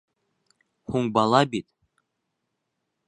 Һуң 0.95 1.11
бала 1.17 1.43
бит... 1.53 1.69